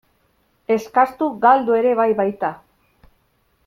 [0.75, 2.55] Eskastu galdu ere bai baita.